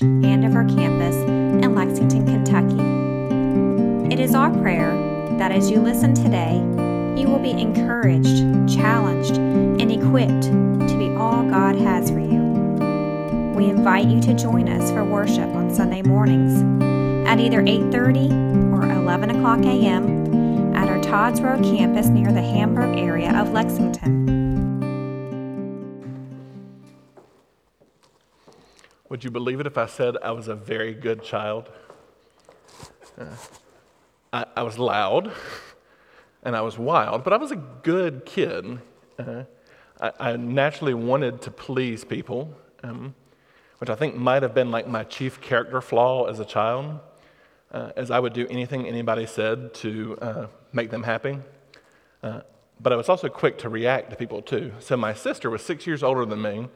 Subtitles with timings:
[0.00, 4.14] And of our campus in Lexington, Kentucky.
[4.14, 4.90] It is our prayer
[5.38, 6.56] that as you listen today,
[7.20, 12.42] you will be encouraged, challenged, and equipped to be all God has for you.
[13.54, 16.62] We invite you to join us for worship on Sunday mornings
[17.28, 20.74] at either 8:30 or 11 o'clock a.m.
[20.74, 24.41] at our Todd's Road campus near the Hamburg area of Lexington.
[29.22, 31.70] Would you believe it if I said I was a very good child?
[33.16, 33.26] Uh,
[34.32, 35.30] I, I, was loud
[36.42, 38.80] and I was wild, but I was a good kid.
[39.16, 39.44] Uh,
[40.00, 43.14] I, I, naturally wanted to please people, um,
[43.78, 46.98] which I think might have been like my chief character flaw as a child,
[47.70, 51.38] uh, as I would do anything anybody said to uh, make them happy.
[52.24, 52.40] Uh,
[52.80, 54.72] but I was also quick to react to people too.
[54.80, 56.66] So my sister was six years older than me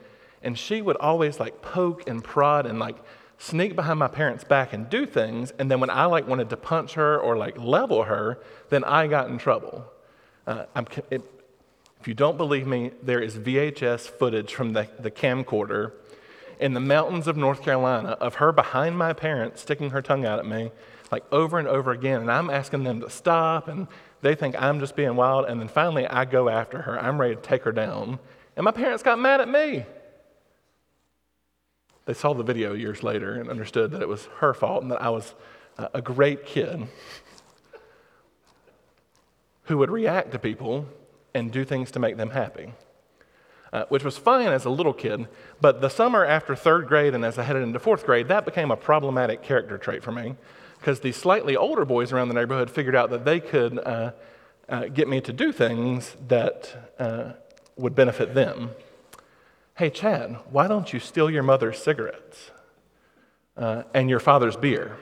[0.47, 2.97] and she would always like poke and prod and like
[3.36, 5.53] sneak behind my parents' back and do things.
[5.58, 8.38] And then when I like wanted to punch her or like level her,
[8.70, 9.84] then I got in trouble.
[10.47, 10.64] Uh,
[11.11, 11.22] it,
[12.00, 15.92] if you don't believe me, there is VHS footage from the, the camcorder
[16.60, 20.38] in the mountains of North Carolina of her behind my parents sticking her tongue out
[20.38, 20.70] at me
[21.10, 22.20] like over and over again.
[22.20, 23.86] And I'm asking them to stop, and
[24.22, 25.47] they think I'm just being wild.
[25.47, 26.98] And then finally, I go after her.
[26.98, 28.19] I'm ready to take her down.
[28.56, 29.84] And my parents got mad at me.
[32.06, 35.02] They saw the video years later and understood that it was her fault and that
[35.02, 35.34] I was
[35.76, 36.86] a great kid
[39.64, 40.86] who would react to people
[41.34, 42.72] and do things to make them happy.
[43.72, 45.26] Uh, which was fine as a little kid,
[45.60, 48.70] but the summer after third grade and as I headed into fourth grade, that became
[48.70, 50.36] a problematic character trait for me
[50.78, 54.12] because the slightly older boys around the neighborhood figured out that they could uh,
[54.68, 57.32] uh, get me to do things that uh,
[57.76, 58.70] would benefit them.
[59.77, 62.50] Hey, Chad, why don't you steal your mother's cigarettes
[63.59, 64.97] uh, and your father's beer?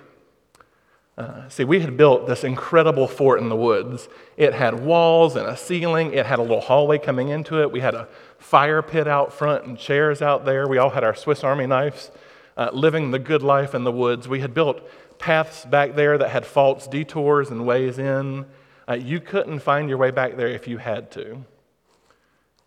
[1.17, 4.09] Uh, see, we had built this incredible fort in the woods.
[4.37, 6.13] It had walls and a ceiling.
[6.13, 7.71] It had a little hallway coming into it.
[7.71, 8.09] We had a
[8.39, 10.67] fire pit out front and chairs out there.
[10.67, 12.11] We all had our Swiss Army knives,
[12.57, 14.27] uh, living the good life in the woods.
[14.27, 14.81] We had built
[15.21, 18.45] paths back there that had false detours and ways in.
[18.89, 21.45] Uh, you couldn't find your way back there if you had to.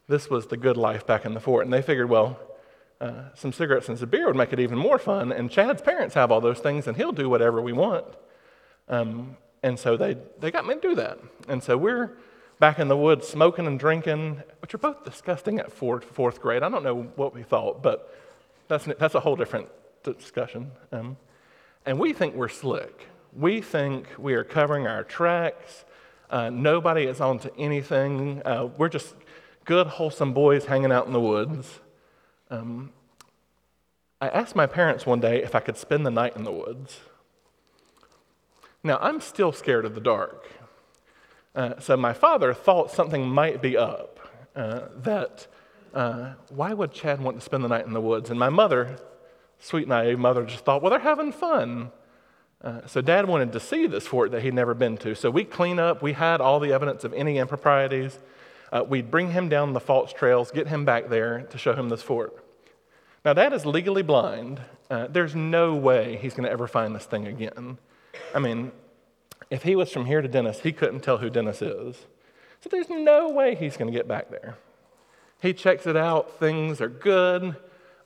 [0.07, 1.65] This was the good life back in the fort.
[1.65, 2.39] And they figured, well,
[2.99, 5.31] uh, some cigarettes and some beer would make it even more fun.
[5.31, 8.05] And Chad's parents have all those things, and he'll do whatever we want.
[8.87, 11.19] Um, and so they, they got me to do that.
[11.47, 12.17] And so we're
[12.59, 16.63] back in the woods smoking and drinking, which are both disgusting at fourth, fourth grade.
[16.63, 18.13] I don't know what we thought, but
[18.67, 19.67] that's, that's a whole different
[20.03, 20.71] discussion.
[20.91, 21.17] Um,
[21.85, 23.07] and we think we're slick.
[23.33, 25.85] We think we are covering our tracks.
[26.29, 28.41] Uh, nobody is onto anything.
[28.43, 29.13] Uh, we're just
[29.67, 31.81] good, wholesome boys hanging out in the woods.
[32.49, 32.93] Um,
[34.21, 37.01] I asked my parents one day if I could spend the night in the woods.
[38.81, 40.49] Now, I'm still scared of the dark.
[41.53, 44.19] Uh, so my father thought something might be up.
[44.55, 45.47] Uh, that,
[45.93, 48.29] uh, why would Chad want to spend the night in the woods?
[48.29, 48.97] And my mother,
[49.59, 51.91] sweet naive mother, just thought, well, they're having fun.
[52.63, 55.13] Uh, so dad wanted to see this fort that he'd never been to.
[55.13, 58.17] So we clean up, we had all the evidence of any improprieties.
[58.71, 61.89] Uh, we'd bring him down the false trails, get him back there to show him
[61.89, 62.43] this fort.
[63.23, 64.61] Now, Dad is legally blind.
[64.89, 67.77] Uh, there's no way he's going to ever find this thing again.
[68.33, 68.71] I mean,
[69.49, 72.05] if he was from here to Dennis, he couldn't tell who Dennis is.
[72.61, 74.57] So there's no way he's going to get back there.
[75.41, 77.55] He checks it out, things are good.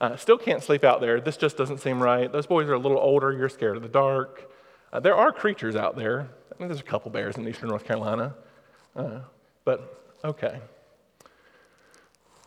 [0.00, 1.20] Uh, still can't sleep out there.
[1.20, 2.30] This just doesn't seem right.
[2.30, 3.32] Those boys are a little older.
[3.32, 4.50] You're scared of the dark.
[4.92, 6.28] Uh, there are creatures out there.
[6.50, 8.34] I mean, there's a couple bears in eastern North Carolina.
[8.96, 9.20] Uh,
[9.64, 10.60] but Okay.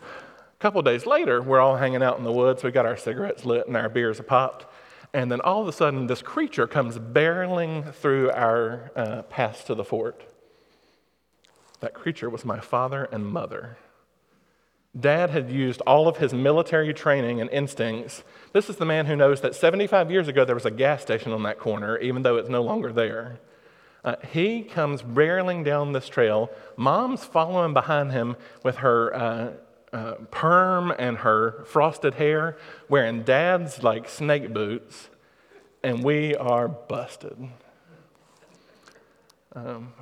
[0.01, 2.63] A couple days later, we're all hanging out in the woods.
[2.63, 4.65] We got our cigarettes lit and our beers popped.
[5.13, 9.75] And then all of a sudden, this creature comes barreling through our uh, path to
[9.75, 10.23] the fort.
[11.81, 13.77] That creature was my father and mother.
[14.97, 18.23] Dad had used all of his military training and instincts.
[18.53, 21.33] This is the man who knows that 75 years ago there was a gas station
[21.33, 23.39] on that corner, even though it's no longer there.
[24.05, 26.51] Uh, he comes barreling down this trail.
[26.77, 29.51] Mom's following behind him with her uh,
[29.91, 32.55] uh, perm and her frosted hair,
[32.87, 35.09] wearing dad's like snake boots,
[35.83, 37.49] and we are busted.
[39.55, 39.93] Um,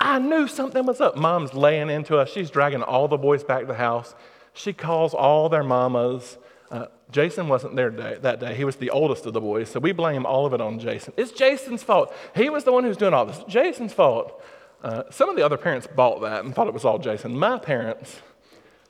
[0.00, 1.14] I knew something was up.
[1.14, 2.30] Mom's laying into us.
[2.30, 4.14] She's dragging all the boys back to the house.
[4.54, 6.38] She calls all their mamas.
[6.72, 8.54] Uh, Jason wasn't there day, that day.
[8.54, 11.12] He was the oldest of the boys, so we blame all of it on Jason.
[11.18, 12.14] It's Jason's fault.
[12.34, 13.44] He was the one who's doing all this.
[13.46, 14.42] Jason's fault.
[14.82, 17.38] Uh, some of the other parents bought that and thought it was all Jason.
[17.38, 18.22] My parents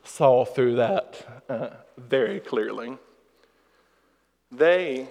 [0.05, 2.97] saw through that uh, very clearly.
[4.53, 5.09] They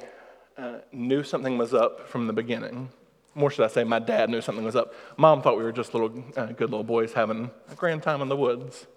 [0.57, 2.89] uh, knew something was up from the beginning.
[3.35, 4.93] More should I say, my dad knew something was up.
[5.17, 8.29] Mom thought we were just little, uh, good little boys having a grand time in
[8.29, 8.87] the woods.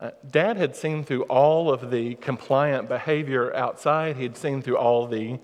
[0.00, 4.16] Uh, dad had seen through all of the compliant behavior outside.
[4.16, 5.40] He'd seen through all the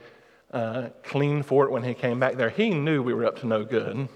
[0.52, 2.50] uh, clean fort when he came back there.
[2.50, 4.08] He knew we were up to no good.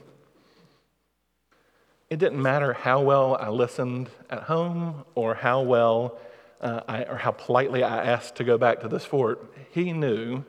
[2.08, 6.18] It didn't matter how well I listened at home or how well
[6.60, 9.52] uh, I, or how politely I asked to go back to this fort.
[9.72, 10.44] He knew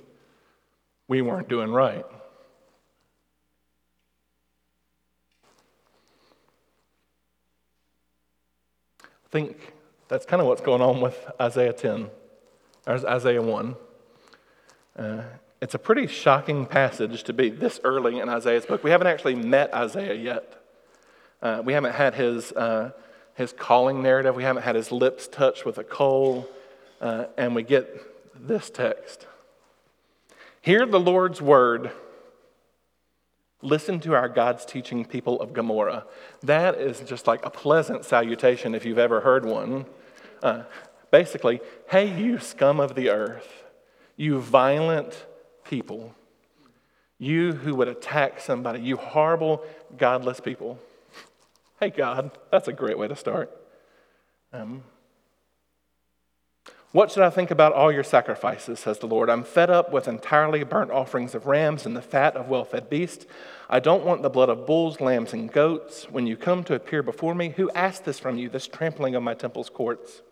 [1.08, 2.06] we weren't doing right.
[9.32, 9.74] Think
[10.10, 12.10] that's kind of what's going on with Isaiah 10,
[12.88, 13.76] or Isaiah 1.
[14.98, 15.22] Uh,
[15.62, 18.84] it's a pretty shocking passage to be this early in Isaiah's book.
[18.84, 20.56] We haven't actually met Isaiah yet.
[21.42, 22.92] Uh, we haven't had his, uh,
[23.36, 24.36] his calling narrative.
[24.36, 26.50] We haven't had his lips touched with a coal.
[27.00, 27.88] Uh, and we get
[28.36, 29.28] this text
[30.62, 31.92] Hear the Lord's word.
[33.62, 36.06] Listen to our God's teaching, people of Gomorrah.
[36.42, 39.86] That is just like a pleasant salutation if you've ever heard one.
[40.42, 40.64] Uh,
[41.12, 41.60] basically,
[41.90, 43.64] hey, you scum of the earth,
[44.16, 45.26] you violent
[45.66, 46.16] people,
[47.18, 49.62] you who would attack somebody, you horrible,
[49.98, 50.80] godless people.
[51.82, 53.52] Hey, God, that's a great way to start.
[54.54, 54.84] Um,
[56.92, 59.30] what should I think about all your sacrifices, says the Lord?
[59.30, 62.90] I'm fed up with entirely burnt offerings of rams and the fat of well fed
[62.90, 63.28] beasts.
[63.70, 66.06] I don't want the blood of bulls, lambs, and goats.
[66.10, 69.22] When you come to appear before me, who asked this from you, this trampling of
[69.22, 70.24] my temple's courts?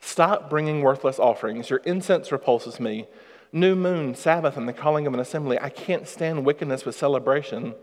[0.00, 1.68] Stop bringing worthless offerings.
[1.68, 3.06] Your incense repulses me.
[3.52, 5.58] New moon, Sabbath, and the calling of an assembly.
[5.60, 7.74] I can't stand wickedness with celebration.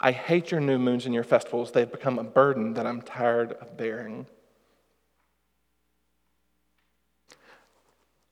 [0.00, 1.72] I hate your new moons and your festivals.
[1.72, 4.26] They've become a burden that I'm tired of bearing.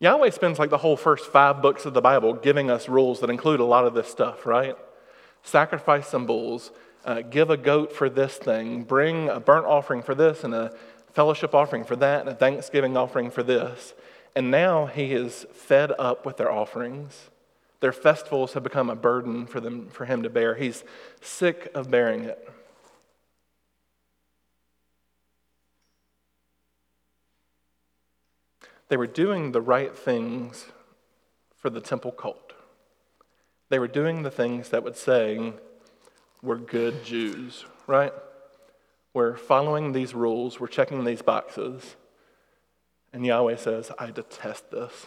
[0.01, 3.29] Yahweh spends like the whole first five books of the Bible giving us rules that
[3.29, 4.75] include a lot of this stuff, right?
[5.43, 6.73] Sacrifice some bulls,
[7.05, 10.75] uh, give a goat for this thing, bring a burnt offering for this, and a
[11.13, 13.93] fellowship offering for that, and a thanksgiving offering for this.
[14.35, 17.29] And now he is fed up with their offerings.
[17.81, 20.55] Their festivals have become a burden for, them, for him to bear.
[20.55, 20.83] He's
[21.21, 22.49] sick of bearing it.
[28.91, 30.67] They were doing the right things
[31.57, 32.55] for the temple cult.
[33.69, 35.53] They were doing the things that would say,
[36.43, 38.13] we're good Jews, right?
[39.15, 41.95] We're following these rules, we're checking these boxes.
[43.13, 45.07] And Yahweh says, I detest this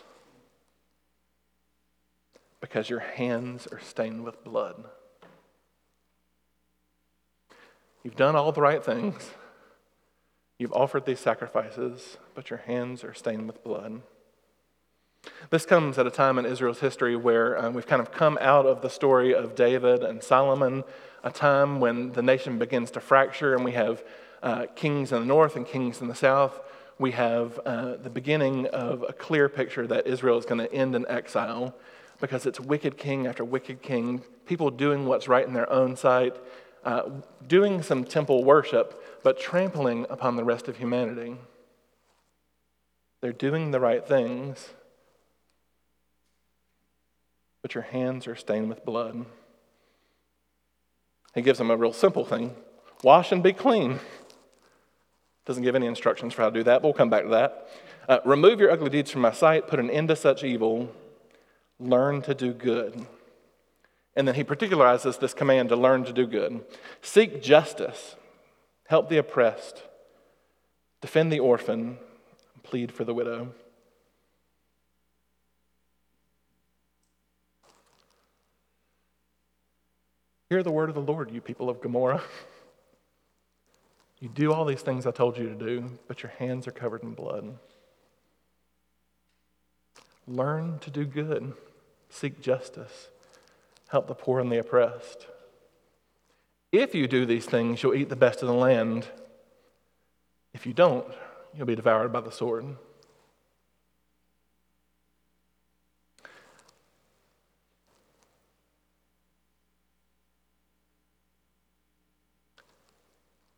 [2.62, 4.86] because your hands are stained with blood.
[8.02, 9.32] You've done all the right things.
[10.60, 14.02] You've offered these sacrifices, but your hands are stained with blood.
[15.50, 18.66] This comes at a time in Israel's history where um, we've kind of come out
[18.66, 20.84] of the story of David and Solomon,
[21.24, 24.04] a time when the nation begins to fracture and we have
[24.42, 26.60] uh, kings in the north and kings in the south.
[27.00, 30.96] We have uh, the beginning of a clear picture that Israel is going to end
[30.96, 31.74] in exile
[32.20, 36.36] because it's wicked king after wicked king, people doing what's right in their own sight,
[36.86, 37.10] uh,
[37.48, 41.38] doing some temple worship, but trampling upon the rest of humanity.
[43.22, 44.70] They're doing the right things,
[47.62, 49.26] but your hands are stained with blood.
[51.34, 52.56] He gives them a real simple thing
[53.02, 54.00] wash and be clean.
[55.46, 57.68] Doesn't give any instructions for how to do that, but we'll come back to that.
[58.08, 60.90] Uh, remove your ugly deeds from my sight, put an end to such evil,
[61.80, 63.06] learn to do good.
[64.16, 66.64] And then he particularizes this command to learn to do good.
[67.02, 68.16] Seek justice,
[68.88, 69.84] help the oppressed,
[71.02, 71.98] defend the orphan,
[72.62, 73.54] plead for the widow.
[80.50, 82.22] Hear the word of the Lord, you people of Gomorrah.
[84.20, 87.02] You do all these things I told you to do, but your hands are covered
[87.02, 87.58] in blood.
[90.28, 91.54] Learn to do good,
[92.10, 93.10] seek justice
[93.94, 95.28] help the poor and the oppressed.
[96.72, 99.06] If you do these things, you'll eat the best of the land.
[100.52, 101.06] If you don't,
[101.56, 102.66] you'll be devoured by the sword.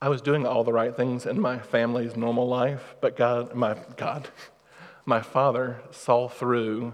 [0.02, 3.78] I was doing all the right things in my family's normal life, but God, my
[3.96, 4.28] God,
[5.06, 6.94] my father saw through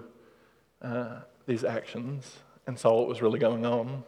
[0.80, 2.38] uh, these actions
[2.68, 4.04] and saw what was really going on.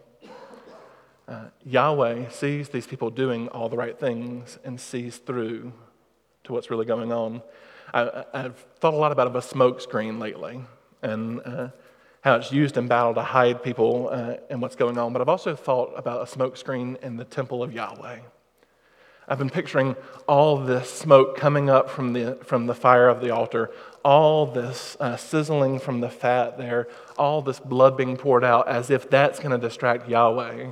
[1.27, 5.71] Uh, Yahweh sees these people doing all the right things and sees through
[6.43, 7.41] to what's really going on.
[7.93, 10.61] I, have thought a lot about a smokescreen lately.
[11.01, 11.67] and uh,
[12.23, 15.29] how it's used in battle to hide people uh, and what's going on, but I've
[15.29, 18.19] also thought about a smokescreen in the temple of Yahweh.
[19.27, 19.95] I've been picturing
[20.27, 23.71] all this smoke coming up from the, from the fire of the altar,
[24.03, 26.87] all this uh, sizzling from the fat there,
[27.17, 30.71] all this blood being poured out, as if that's going to distract Yahweh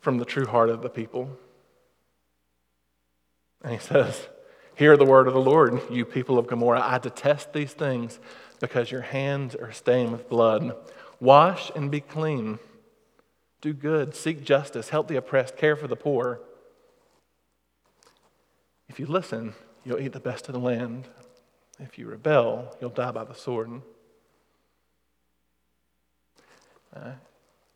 [0.00, 1.30] from the true heart of the people.
[3.62, 4.28] And he says,
[4.76, 6.82] Hear the word of the Lord, you people of Gomorrah.
[6.82, 8.18] I detest these things
[8.60, 10.74] because your hands are stained with blood.
[11.20, 12.58] Wash and be clean.
[13.64, 16.38] Do good, seek justice, help the oppressed, care for the poor.
[18.90, 19.54] If you listen,
[19.86, 21.08] you'll eat the best of the land.
[21.80, 23.80] If you rebel, you'll die by the sword.
[26.94, 27.12] Uh,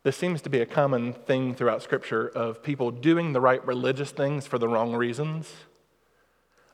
[0.03, 4.11] this seems to be a common thing throughout Scripture of people doing the right religious
[4.11, 5.51] things for the wrong reasons.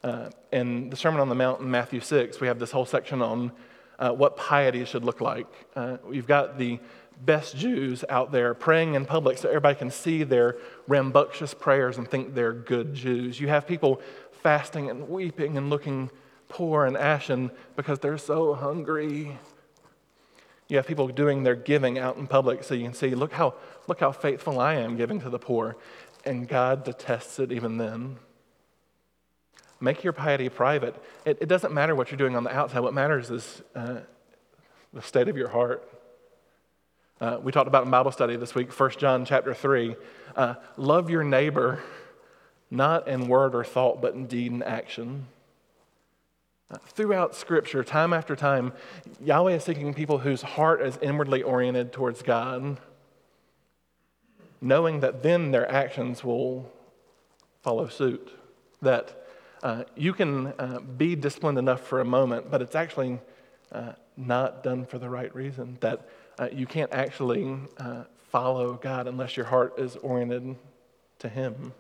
[0.04, 3.22] Uh, in the Sermon on the Mount in Matthew 6, we have this whole section
[3.22, 3.54] on
[3.98, 5.48] uh, what piety should look like.
[5.74, 6.80] Uh, we've got the
[7.24, 10.58] best Jews out there praying in public so everybody can see their
[10.88, 13.40] rambunctious prayers and think they're good Jews.
[13.40, 14.02] You have people
[14.42, 16.12] fasting and weeping and looking
[16.50, 19.38] poor and ashen because they're so hungry.
[20.68, 23.56] You have people doing their giving out in public so you can see, look how,
[23.88, 25.78] look how faithful I am giving to the poor.
[26.26, 28.18] And God detests it even then.
[29.80, 30.96] Make your piety private.
[31.26, 32.80] It, it doesn't matter what you're doing on the outside.
[32.80, 34.00] What matters is uh,
[34.94, 35.88] the state of your heart.
[37.22, 39.96] Uh, we talked about in Bible study this week, 1 John chapter 3.
[40.36, 41.82] Uh, love your neighbor,
[42.70, 45.28] not in word or thought, but in deed and action.
[46.70, 48.74] Uh, throughout Scripture, time after time,
[49.24, 52.82] Yahweh is seeking people whose heart is inwardly oriented towards God,
[54.60, 56.70] knowing that then their actions will
[57.62, 58.30] follow suit.
[58.82, 59.26] That
[59.64, 63.20] uh, you can uh, be disciplined enough for a moment, but it's actually
[63.72, 65.78] uh, not done for the right reason.
[65.80, 70.56] That uh, you can't actually uh, follow God unless your heart is oriented
[71.20, 71.74] to Him.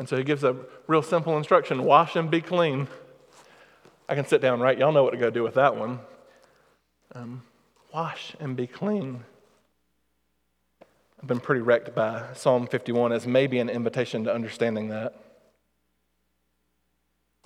[0.00, 2.88] And so he gives a real simple instruction wash and be clean.
[4.08, 4.78] I can sit down, right?
[4.78, 6.00] Y'all know what to go do with that one.
[7.14, 7.42] Um,
[7.92, 9.24] wash and be clean.
[11.20, 15.14] I've been pretty wrecked by Psalm 51 as maybe an invitation to understanding that.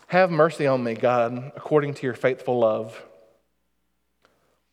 [0.06, 3.02] Have mercy on me, God, according to your faithful love.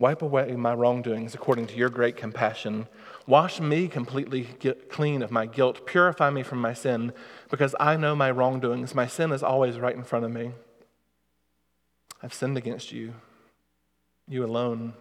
[0.02, 2.88] Wipe away my wrongdoings according to your great compassion.
[3.28, 4.46] Wash me completely
[4.90, 5.86] clean of my guilt.
[5.86, 7.14] Purify me from my sin,
[7.52, 8.96] because I know my wrongdoings.
[8.96, 10.54] My sin is always right in front of me.
[12.24, 13.14] I've sinned against you,
[14.28, 14.94] you alone.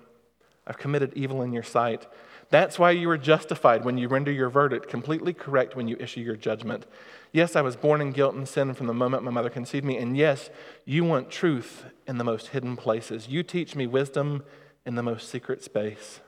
[0.67, 2.07] I've committed evil in your sight.
[2.51, 6.21] That's why you are justified when you render your verdict, completely correct when you issue
[6.21, 6.85] your judgment.
[7.33, 9.97] Yes, I was born in guilt and sin from the moment my mother conceived me.
[9.97, 10.51] And yes,
[10.85, 13.29] you want truth in the most hidden places.
[13.29, 14.43] You teach me wisdom
[14.85, 16.21] in the most secret space.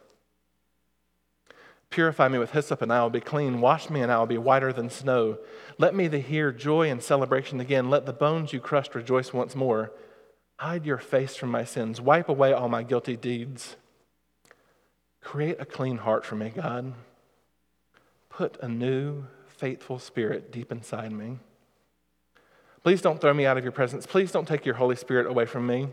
[1.90, 3.60] Purify me with hyssop, and I will be clean.
[3.60, 5.38] Wash me, and I will be whiter than snow.
[5.78, 7.90] Let me hear joy and celebration again.
[7.90, 9.92] Let the bones you crushed rejoice once more.
[10.56, 12.00] Hide your face from my sins.
[12.00, 13.76] Wipe away all my guilty deeds.
[15.20, 16.94] Create a clean heart for me, God.
[18.30, 21.38] Put a new, faithful spirit deep inside me.
[22.82, 24.06] Please don't throw me out of your presence.
[24.06, 25.88] Please don't take your Holy Spirit away from me.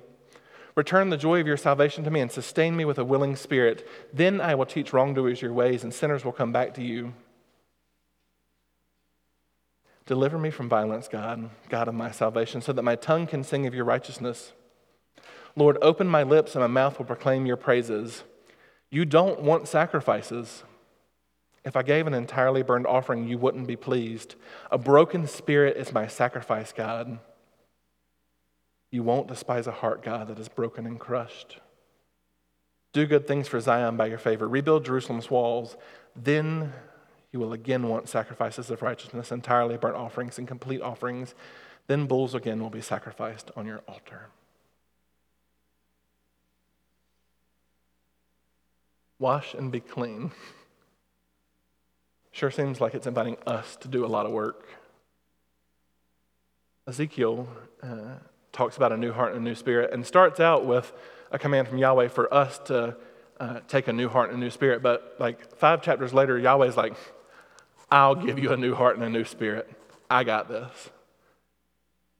[0.79, 3.85] Return the joy of your salvation to me and sustain me with a willing spirit.
[4.13, 7.11] Then I will teach wrongdoers your ways, and sinners will come back to you.
[10.05, 13.67] Deliver me from violence, God, God of my salvation, so that my tongue can sing
[13.67, 14.53] of your righteousness.
[15.53, 18.23] Lord, open my lips, and my mouth will proclaim your praises.
[18.89, 20.63] You don't want sacrifices.
[21.65, 24.35] If I gave an entirely burned offering, you wouldn't be pleased.
[24.71, 27.19] A broken spirit is my sacrifice, God.
[28.91, 31.59] You won't despise a heart, God, that is broken and crushed.
[32.91, 34.47] Do good things for Zion by your favor.
[34.47, 35.77] Rebuild Jerusalem's walls.
[36.15, 36.73] Then
[37.31, 41.35] you will again want sacrifices of righteousness, entirely burnt offerings, and complete offerings.
[41.87, 44.29] Then bulls again will be sacrificed on your altar.
[49.19, 50.31] Wash and be clean.
[52.31, 54.67] Sure seems like it's inviting us to do a lot of work.
[56.87, 57.49] Ezekiel
[57.81, 58.15] uh,
[58.51, 60.91] talks about a new heart and a new spirit and starts out with
[61.31, 62.95] a command from Yahweh for us to
[63.39, 64.81] uh, take a new heart and a new spirit.
[64.81, 66.93] But like five chapters later, Yahweh's like,
[67.91, 69.69] I'll give you a new heart and a new spirit.
[70.09, 70.89] I got this.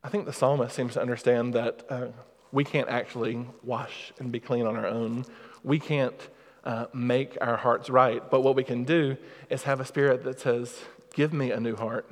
[0.04, 2.08] I think the psalmist seems to understand that uh,
[2.52, 5.26] we can't actually wash and be clean on our own.
[5.64, 6.30] We can't
[6.64, 8.24] uh, make our hearts right.
[8.30, 9.18] But what we can do
[9.50, 10.80] is have a spirit that says,
[11.14, 12.10] Give me a new heart.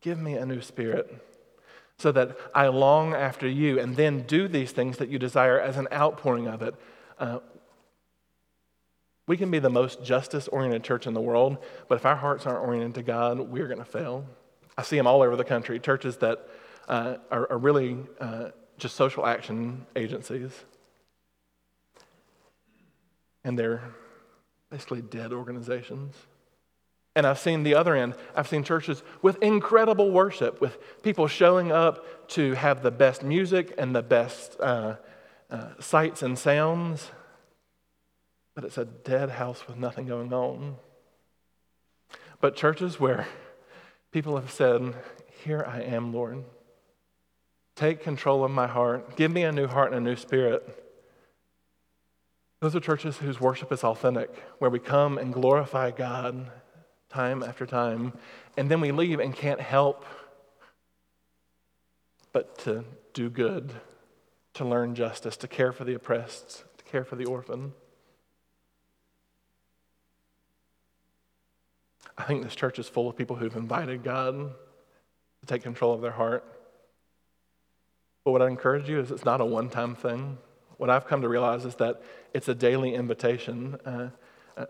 [0.00, 1.14] Give me a new spirit.
[1.98, 5.76] So that I long after you, and then do these things that you desire as
[5.76, 6.74] an outpouring of it.
[7.18, 7.38] Uh,
[9.26, 11.56] we can be the most justice oriented church in the world,
[11.88, 14.26] but if our hearts aren't oriented to God, we're going to fail.
[14.76, 16.46] I see them all over the country, churches that
[16.88, 20.52] uh, are, are, really uh, just social action agencies.
[23.44, 23.82] And they're
[24.70, 26.14] basically dead organizations.
[27.16, 28.14] And I've seen the other end.
[28.34, 33.72] I've seen churches with incredible worship, with people showing up to have the best music
[33.78, 34.96] and the best uh,
[35.50, 37.10] uh, sights and sounds
[38.54, 40.76] but it's a dead house with nothing going on.
[42.40, 43.26] But churches where
[44.12, 44.94] people have said,
[45.42, 46.44] Here I am, Lord.
[47.74, 49.16] Take control of my heart.
[49.16, 50.62] Give me a new heart and a new spirit.
[52.60, 56.50] Those are churches whose worship is authentic, where we come and glorify God
[57.14, 58.12] time after time,
[58.56, 60.04] and then we leave and can't help
[62.32, 63.72] but to do good,
[64.54, 67.72] to learn justice, to care for the oppressed, to care for the orphan.
[72.18, 74.34] I think this church is full of people who've invited God
[75.40, 76.44] to take control of their heart.
[78.24, 80.38] But what I encourage you is it's not a one time thing.
[80.76, 82.02] What I've come to realize is that
[82.32, 83.76] it's a daily invitation.
[83.84, 84.08] Uh,
[84.56, 84.66] uh,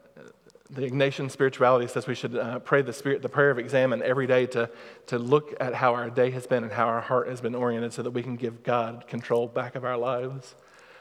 [0.70, 4.26] the Ignatian spirituality says we should uh, pray the, spirit, the prayer of examen every
[4.26, 4.70] day to,
[5.06, 7.92] to look at how our day has been and how our heart has been oriented
[7.92, 10.54] so that we can give God control back of our lives.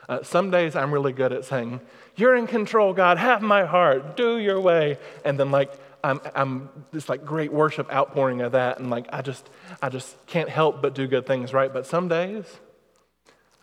[0.09, 1.79] Uh, some days I'm really good at saying,
[2.15, 4.97] You're in control, God, have my heart, do your way.
[5.23, 5.71] And then, like,
[6.03, 9.49] I'm, I'm this like great worship outpouring of that, and like I just
[9.81, 11.71] I just can't help but do good things, right?
[11.71, 12.45] But some days,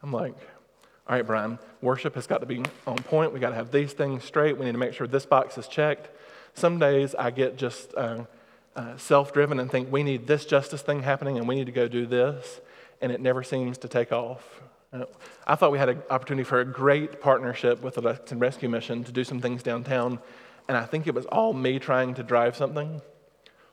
[0.03, 0.35] I'm like,
[1.11, 3.33] all right, Brian, worship has got to be on point.
[3.33, 4.57] We got to have these things straight.
[4.57, 6.09] We need to make sure this box is checked.
[6.55, 8.25] Some days I get just uh,
[8.77, 11.89] uh, self-driven and think we need this justice thing happening, and we need to go
[11.89, 12.61] do this,
[13.01, 14.63] and it never seems to take off.
[14.93, 15.05] Uh,
[15.47, 19.05] I thought we had an opportunity for a great partnership with the Lexington Rescue Mission
[19.05, 20.21] to do some things downtown
[20.71, 23.03] and I think it was all me trying to drive something.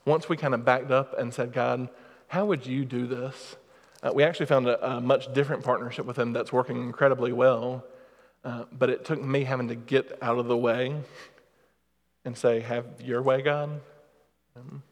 [0.03, 1.89] Once we kind of backed up and said, God,
[2.27, 3.55] how would you do this?
[4.03, 7.83] Uh, we actually found a, a, much different partnership with him that's working incredibly well.
[8.43, 10.95] Uh, but it took me having to get out of the way
[12.23, 13.81] and say, Have your way, God.
[14.55, 14.83] Um,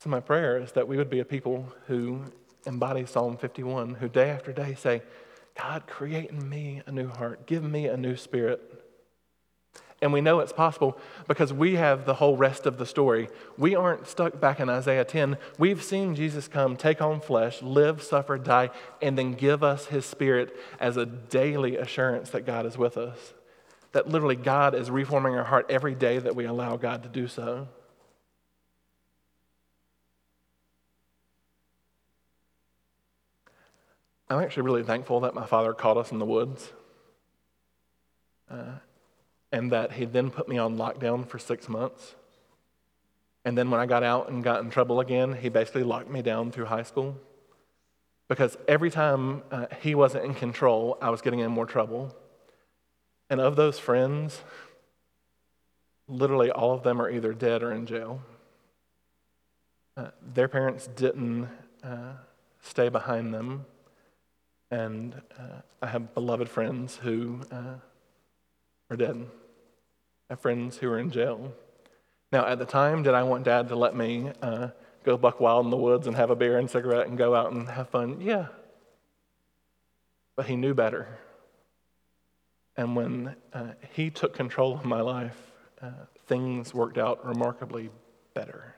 [0.00, 2.24] so, my prayer is that we would be a people who
[2.66, 5.02] embody Psalm 51, who day after day say,
[5.56, 8.83] God, create in me a new heart, give me a new spirit.
[10.04, 13.30] And we know it's possible because we have the whole rest of the story.
[13.56, 15.38] We aren't stuck back in Isaiah 10.
[15.58, 18.68] We've seen Jesus come, take on flesh, live, suffer, die,
[19.00, 23.32] and then give us his spirit as a daily assurance that God is with us.
[23.92, 27.26] That literally God is reforming our heart every day that we allow God to do
[27.26, 27.66] so.
[34.28, 36.74] I'm actually really thankful that my father caught us in the woods
[39.54, 42.16] and that he then put me on lockdown for six months.
[43.44, 46.22] And then when I got out and got in trouble again, he basically locked me
[46.22, 47.16] down through high school.
[48.26, 52.12] Because every time uh, he wasn't in control, I was getting in more trouble.
[53.30, 54.40] And of those friends,
[56.08, 58.22] literally all of them are either dead or in jail.
[59.96, 61.48] Uh, their parents didn't
[61.84, 62.14] uh,
[62.60, 63.66] stay behind them
[64.74, 67.76] and uh, I have beloved friends who uh,
[68.90, 69.24] are dead.
[70.34, 71.52] Have friends who are in jail.
[72.32, 74.70] Now, at the time, did I want dad to let me uh,
[75.04, 77.52] go buck wild in the woods and have a beer and cigarette and go out
[77.52, 78.20] and have fun?
[78.20, 78.46] Yeah.
[80.34, 81.06] But he knew better.
[82.76, 85.40] And when uh, he took control of my life,
[85.80, 85.92] uh,
[86.26, 87.90] things worked out remarkably
[88.34, 88.74] better.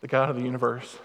[0.00, 0.98] The God of the universe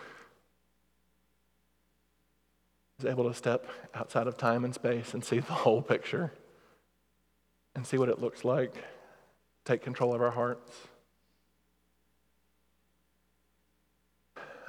[2.98, 6.32] is able to step outside of time and space and see the whole picture
[7.78, 8.84] and see what it looks like,
[9.63, 10.72] take control of our hearts.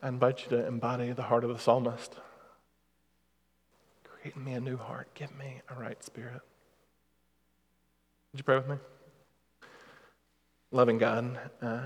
[0.03, 2.12] I invite you to embody the heart of the psalmist.
[4.05, 5.09] Create in me a new heart.
[5.14, 6.42] Give me a right spirit.
[8.33, 8.77] Would you pray with me?
[10.71, 11.81] Loving God, uh,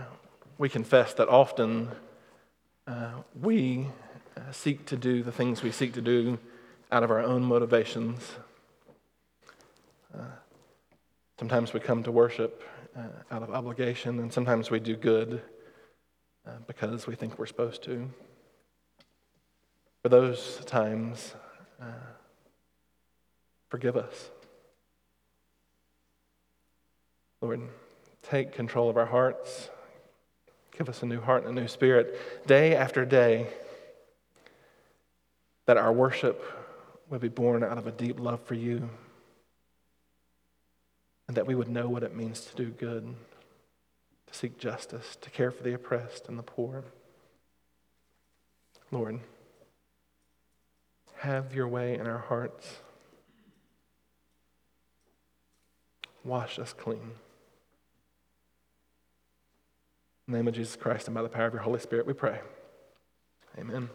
[0.59, 1.89] we confess that often
[2.89, 3.87] uh, we
[4.37, 6.41] uh, seek to do the things we seek to do
[6.91, 8.33] out of our own motivations.
[11.43, 12.63] Sometimes we come to worship
[12.97, 13.03] uh,
[13.33, 15.43] out of obligation, and sometimes we do good
[16.47, 18.09] uh, because we think we're supposed to.
[20.05, 21.35] For those times,
[21.81, 21.87] uh,
[23.71, 24.31] forgive us.
[27.41, 27.63] Lord,
[28.23, 29.69] take control of our hearts,
[30.79, 33.49] Give us a new heart and a new spirit day after day,
[35.67, 36.41] that our worship
[37.11, 38.89] would be born out of a deep love for you,
[41.33, 43.14] and that we would know what it means to do good,
[44.27, 46.85] to seek justice, to care for the oppressed and the poor.
[48.90, 49.18] Lord,
[51.21, 52.81] have your way in our hearts.
[56.23, 57.12] Wash us clean.
[60.29, 62.12] In the name of Jesus Christ and by the power of your Holy Spirit, we
[62.12, 62.40] pray.
[63.59, 63.88] Amen.